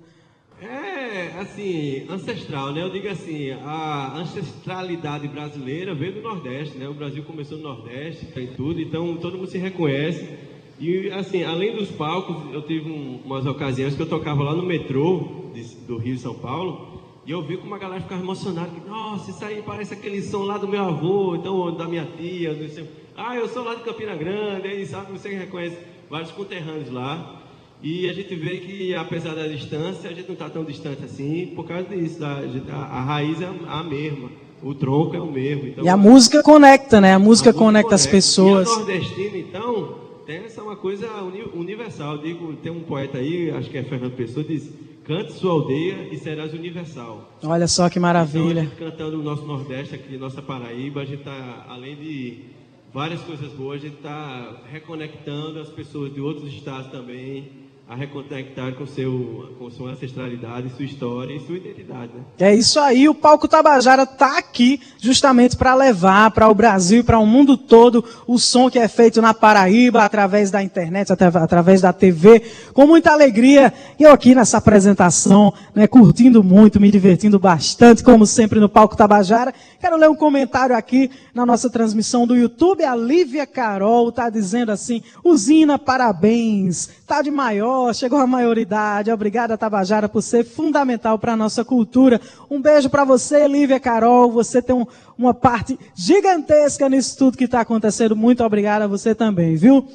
[0.62, 2.82] É, assim, ancestral, né?
[2.82, 6.88] Eu digo assim, a ancestralidade brasileira veio do Nordeste, né?
[6.88, 10.53] O Brasil começou no Nordeste, tem tudo, então todo mundo se reconhece.
[10.84, 14.64] E assim, além dos palcos, eu tive um, umas ocasiões que eu tocava lá no
[14.64, 18.70] metrô de, do Rio de São Paulo, e eu vi como a galera ficava emocionada,
[18.70, 22.52] que, nossa, isso aí parece aquele som lá do meu avô, então da minha tia,
[22.52, 22.86] não sei.
[23.16, 25.78] Ah, eu sou lá de Campina Grande, aí sabe, você reconhece
[26.10, 27.42] vários conterrâneos lá.
[27.82, 31.54] E a gente vê que, apesar da distância, a gente não está tão distante assim
[31.56, 32.26] por causa disso.
[32.26, 34.30] A, a, a raiz é a mesma,
[34.62, 35.68] o tronco é o mesmo.
[35.68, 37.14] Então, e a música conecta, né?
[37.14, 38.68] A música, a conecta, conecta as pessoas.
[38.68, 41.08] E a nordestina, então, essa uma coisa
[41.54, 42.16] universal.
[42.16, 44.72] Eu digo, tem um poeta aí, acho que é Fernando Pessoa, diz:
[45.04, 47.38] cante sua aldeia e serás universal.
[47.44, 48.62] Olha só que maravilha.
[48.62, 52.46] Então, cantando o nosso Nordeste aqui, nossa Paraíba, a gente está, além de
[52.94, 58.74] várias coisas boas, a gente está reconectando as pessoas de outros estados também a reconectar
[58.76, 62.14] com, seu, com sua ancestralidade, sua história e sua identidade.
[62.16, 62.24] Né?
[62.40, 67.04] É isso aí, o Palco Tabajara está aqui justamente para levar para o Brasil e
[67.04, 71.82] para o mundo todo o som que é feito na Paraíba, através da internet, através
[71.82, 72.42] da TV,
[72.74, 73.74] com muita alegria.
[74.00, 78.96] E eu aqui nessa apresentação, né, curtindo muito, me divertindo bastante, como sempre no Palco
[78.96, 79.54] Tabajara.
[79.80, 82.86] Quero ler um comentário aqui na nossa transmissão do YouTube.
[82.86, 89.12] A Lívia Carol está dizendo assim, usina, parabéns, está de maior chegou à maioridade.
[89.12, 92.20] Obrigada, Tabajara, por ser fundamental para a nossa cultura.
[92.50, 94.32] Um beijo para você, Lívia Carol.
[94.32, 94.86] Você tem um,
[95.18, 98.16] uma parte gigantesca nisso tudo que está acontecendo.
[98.16, 99.88] Muito obrigada a você também, viu?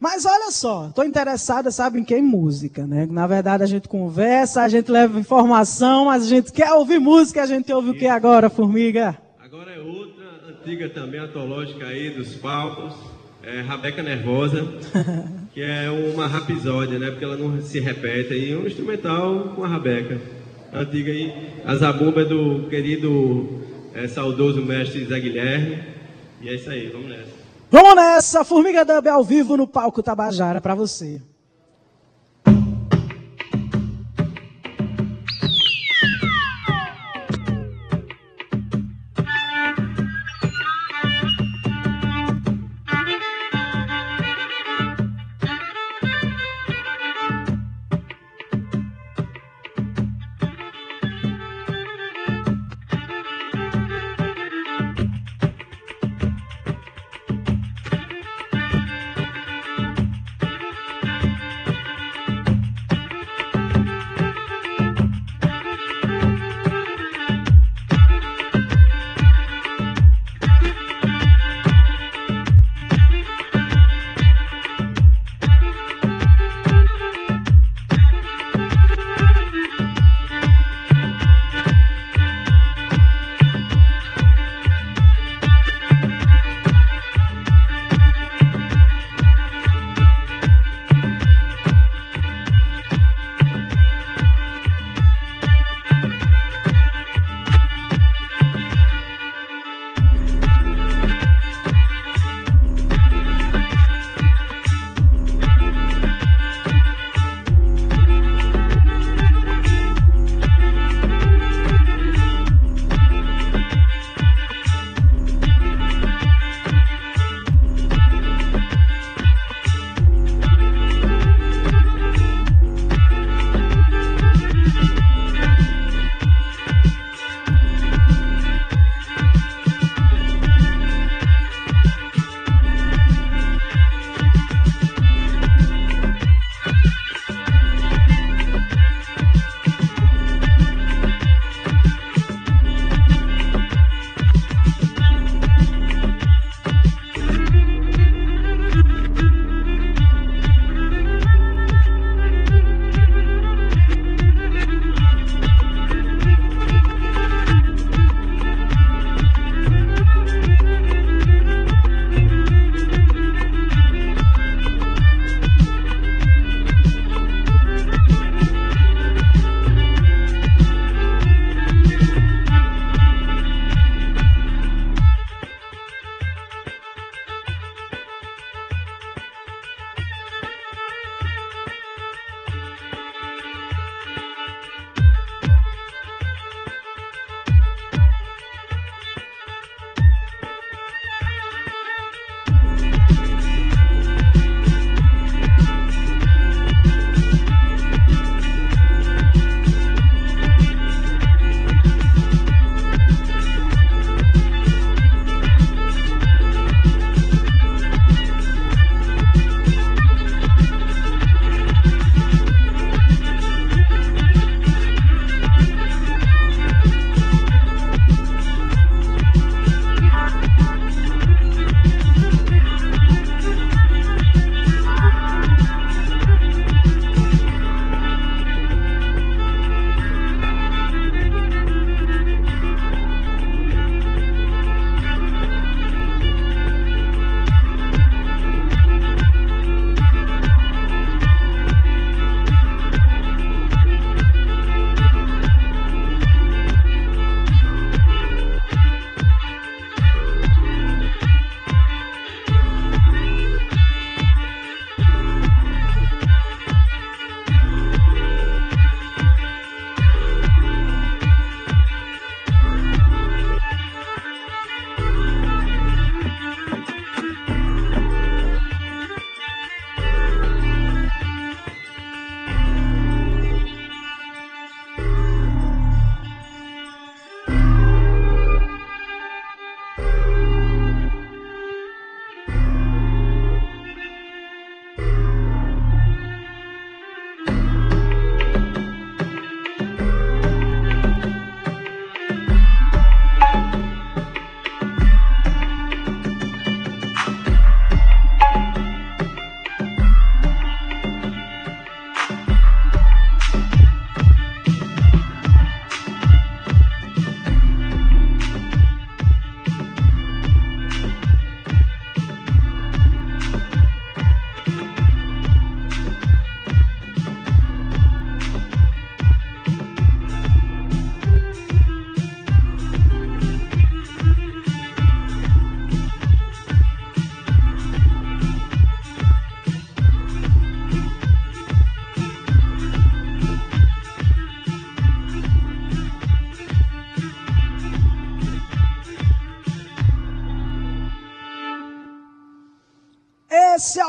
[0.00, 2.14] Mas olha só, estou interessada, sabe em que?
[2.14, 3.06] Em música, né?
[3.10, 7.42] Na verdade, a gente conversa, a gente leva informação, mas a gente quer ouvir música,
[7.42, 9.18] a gente ouve o que agora, Formiga?
[9.40, 12.94] Agora é outra antiga também, antológica aí dos palcos
[13.42, 14.62] é Rabeca Nervosa,
[15.58, 17.10] que é uma rapisódia, né?
[17.10, 18.32] Porque ela não se repete.
[18.32, 20.20] E um instrumental com a Rabeca.
[20.72, 21.52] Antiga aí.
[21.64, 23.60] A zabumba é do querido
[23.92, 25.82] é, saudoso mestre Zé Guilherme.
[26.40, 27.32] E é isso aí, vamos nessa.
[27.72, 31.20] Vamos nessa, Formiga Dub ao vivo no palco Tabajara para você.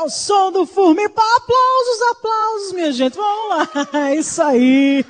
[0.00, 1.10] é o som do Formiga.
[1.10, 3.16] Aplausos, aplausos, minha gente.
[3.16, 3.48] Vamos
[3.94, 4.12] lá.
[4.16, 5.04] Isso aí.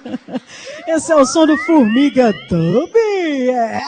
[0.88, 2.96] Esse é o som do Formiga Dub.
[2.96, 3.80] É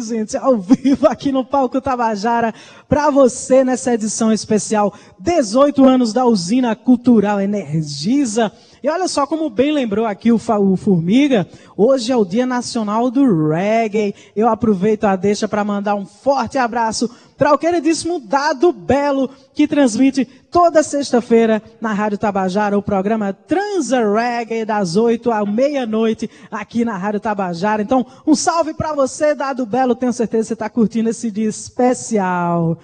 [0.00, 2.54] gente, ao vivo aqui no Palco Tabajara,
[2.88, 8.52] para você nessa edição especial, 18 anos da usina cultural Energisa.
[8.82, 13.10] E olha só como bem lembrou aqui o, o Formiga, hoje é o Dia Nacional
[13.10, 14.14] do Reggae.
[14.36, 19.66] Eu aproveito a deixa para mandar um forte abraço para o queridíssimo Dado Belo, que
[19.66, 26.84] transmite toda sexta-feira na Rádio Tabajara o programa Transa Reggae, das 8 à meia-noite, aqui
[26.84, 27.82] na Rádio Tabajara.
[27.82, 29.94] Então, um salve para você, Dado Belo.
[29.94, 32.78] Tenho certeza que você está curtindo esse dia especial.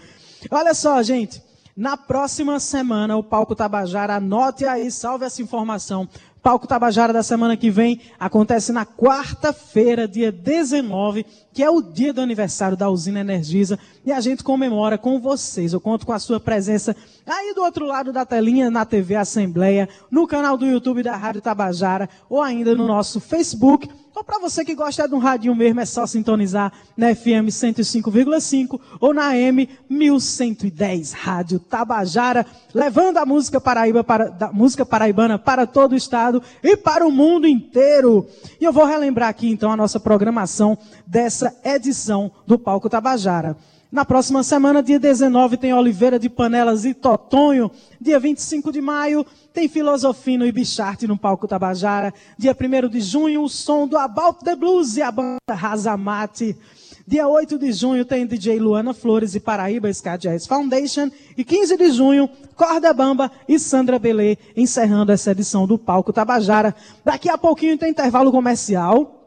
[0.50, 1.42] Olha só, gente.
[1.76, 6.06] Na próxima semana, o Palco Tabajara, anote aí, salve essa informação.
[6.42, 12.12] Palco Tabajara da semana que vem acontece na quarta-feira, dia 19, que é o dia
[12.12, 15.72] do aniversário da usina Energisa, e a gente comemora com vocês.
[15.72, 19.88] Eu conto com a sua presença aí do outro lado da telinha, na TV Assembleia,
[20.10, 24.64] no canal do YouTube da Rádio Tabajara, ou ainda no nosso Facebook ou para você
[24.64, 29.68] que gosta de um radinho mesmo, é só sintonizar na FM 105,5 ou na AM
[29.88, 32.44] 1110 Rádio Tabajara,
[32.74, 37.46] levando a música paraíba para, música paraibana para todo o estado e para o mundo
[37.46, 38.26] inteiro.
[38.60, 43.56] E eu vou relembrar aqui então a nossa programação dessa edição do Palco Tabajara.
[43.92, 47.68] Na próxima semana, dia 19, tem Oliveira de Panelas e Totonho.
[48.00, 52.14] Dia 25 de maio, tem Filosofino e Bicharte no palco Tabajara.
[52.38, 56.56] Dia 1 de junho, o som do About the Blues e a banda Razamate.
[57.04, 61.10] Dia 8 de junho tem DJ Luana Flores e Paraíba Ska Jazz Foundation.
[61.36, 66.76] E 15 de junho, Corda Bamba e Sandra Belê, encerrando essa edição do Palco Tabajara.
[67.04, 69.19] Daqui a pouquinho tem intervalo comercial.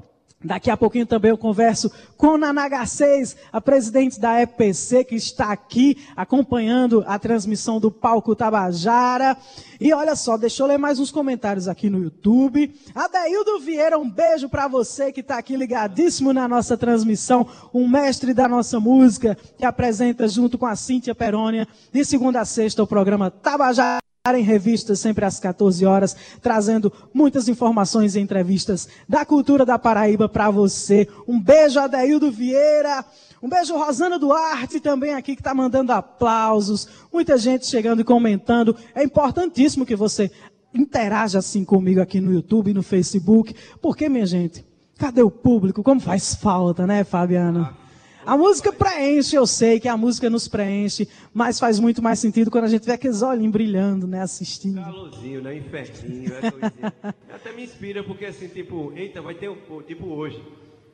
[0.44, 5.52] Daqui a pouquinho também eu converso com Nanaga 6, a presidente da EPC, que está
[5.52, 9.38] aqui acompanhando a transmissão do Palco Tabajara.
[9.80, 12.74] E olha só, deixa eu ler mais uns comentários aqui no YouTube.
[12.94, 17.48] Adeildo Vieira, um beijo para você que está aqui ligadíssimo na nossa transmissão.
[17.74, 22.46] Um mestre da nossa música, que apresenta junto com a Cíntia Perônia, de segunda a
[22.46, 28.88] sexta, o programa Tabajara em revista sempre às 14 horas, trazendo muitas informações e entrevistas
[29.08, 31.10] da cultura da Paraíba para você.
[31.28, 33.04] Um beijo, Adeildo Vieira.
[33.42, 36.88] Um beijo, Rosana Duarte, também aqui que está mandando aplausos.
[37.12, 38.78] Muita gente chegando e comentando.
[38.96, 40.32] É importantíssimo que você
[40.74, 43.54] interaja assim comigo aqui no YouTube e no Facebook.
[43.82, 44.66] Porque, minha gente,
[44.98, 45.84] cadê o público?
[45.84, 47.83] Como faz falta, né, Fabiano?
[48.26, 52.50] A música preenche, eu sei que a música nos preenche, mas faz muito mais sentido
[52.50, 54.82] quando a gente vê aqueles olhinhos brilhando, né, assistindo.
[54.82, 59.52] Calorzinho, né, inferninho, é Até me inspira, porque assim, tipo, eita, vai ter,
[59.86, 60.42] tipo, hoje.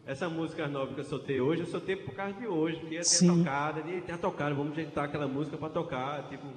[0.07, 3.01] Essa música nova que eu soltei hoje, eu soltei por causa de hoje, que ia
[3.01, 3.37] ter Sim.
[3.43, 6.47] tocada, ia ter tocada, vamos juntar aquela música para tocar, tipo...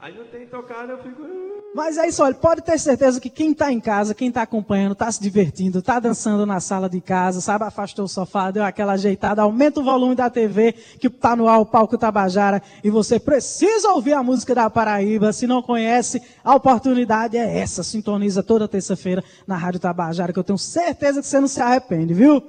[0.00, 1.22] Aí não tem tocada, eu fico...
[1.24, 1.58] Ah.
[1.74, 4.92] Mas é isso, olha, pode ter certeza que quem está em casa, quem está acompanhando,
[4.92, 8.92] está se divertindo, está dançando na sala de casa, sabe, afastou o sofá, deu aquela
[8.92, 13.18] ajeitada, aumenta o volume da TV, que está no ar, o palco Tabajara, e você
[13.20, 15.32] precisa ouvir a música da Paraíba.
[15.32, 17.82] Se não conhece, a oportunidade é essa.
[17.82, 22.14] Sintoniza toda terça-feira na Rádio Tabajara, que eu tenho certeza que você não se arrepende,
[22.14, 22.42] viu?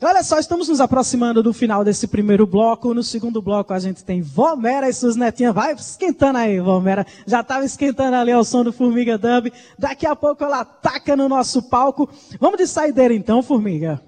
[0.00, 2.94] Olha só, estamos nos aproximando do final desse primeiro bloco.
[2.94, 5.52] No segundo bloco a gente tem Vomera e suas netinhas.
[5.52, 7.04] Vai esquentando aí, Vomera.
[7.26, 9.52] Já estava esquentando ali ao som do Formiga Dub.
[9.76, 12.08] Daqui a pouco ela ataca no nosso palco.
[12.38, 14.00] Vamos de saideira então, Formiga.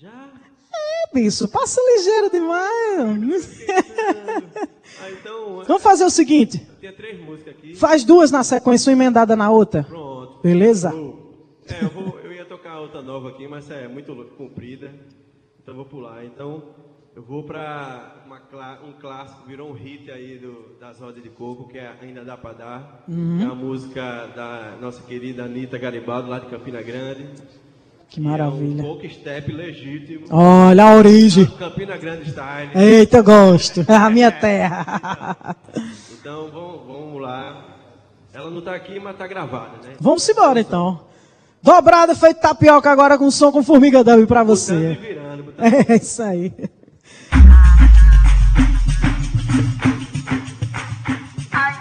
[0.00, 0.08] Já?
[0.08, 3.58] É, bicho, passa ligeiro demais.
[5.00, 6.66] Ah, então, Vamos fazer o seguinte.
[6.96, 7.76] Três músicas aqui.
[7.76, 9.84] Faz duas na sequência, uma emendada na outra.
[9.84, 10.40] Pronto.
[10.42, 10.88] Beleza?
[11.68, 12.18] É, eu vou
[12.48, 14.92] tocar outra nova aqui, mas é muito comprida,
[15.68, 16.24] então vou pular.
[16.24, 16.62] Então
[17.14, 18.24] eu vou para
[18.82, 22.38] um clássico, virou um hit aí do, das rodas de coco, que é Ainda Dá
[22.38, 23.04] Pra Dar.
[23.06, 23.42] Uhum.
[23.42, 27.28] É a música da nossa querida Anitta Garibaldo, lá de Campina Grande.
[28.08, 28.80] Que maravilha.
[28.80, 30.24] É um folk step legítimo.
[30.30, 31.44] Olha a origem.
[31.44, 32.70] Campina Grande Style.
[32.74, 33.84] Eita, gosto.
[33.86, 35.54] É a minha terra.
[36.18, 37.76] então, vamos, vamos lá.
[38.32, 39.96] Ela não está aqui, mas está gravada, né?
[40.00, 41.07] Vamos embora então.
[41.62, 44.94] Dobrado feito tapioca agora com som com formiga dub pra você.
[44.94, 45.90] Botando virando, botando.
[45.90, 46.52] É isso aí.
[51.52, 51.74] Ai,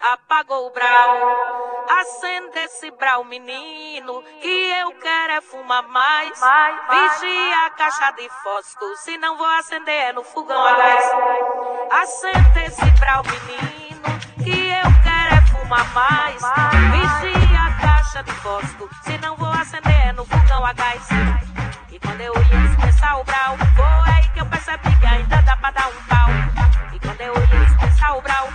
[0.00, 1.86] apagou o brau.
[2.00, 6.40] Acende esse brau, menino, que eu quero é fumar mais.
[6.88, 11.04] Vigia a caixa de fósforo, se não vou acender é no fogão a gás.
[11.90, 14.08] Acende esse brau, menino,
[14.42, 16.42] que eu quero é fumar mais.
[16.92, 21.08] Vigia a caixa de fósforo, se não vou acender é no fogão a gás.
[21.90, 25.56] E quando eu ia expressar o brau, foi aí que eu percebi que ainda dá
[25.56, 26.94] pra dar um pau.
[26.94, 28.48] E quando eu ia expressar o brau,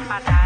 [0.00, 0.45] pra dar.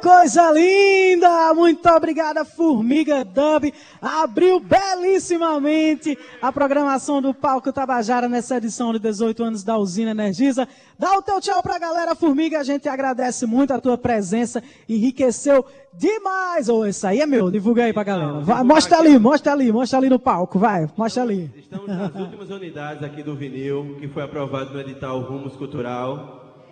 [0.00, 1.52] coisa linda!
[1.54, 3.72] Muito obrigada, Formiga Dub.
[4.00, 10.66] Abriu belíssimamente a programação do Palco Tabajara nessa edição de 18 anos da Usina Energisa.
[10.98, 12.60] Dá o teu tchau pra galera, Formiga.
[12.60, 14.62] A gente agradece muito a tua presença.
[14.88, 16.68] Enriqueceu demais.
[16.68, 17.50] Ô, oh, isso aí é meu.
[17.50, 18.40] Divulga aí pra galera.
[18.40, 20.58] Vai, mostra ali, mostra ali, mostra ali no palco.
[20.58, 21.50] Vai, mostra ali.
[21.56, 26.64] Estamos nas últimas unidades aqui do vinil, que foi aprovado no edital Rumos Cultural,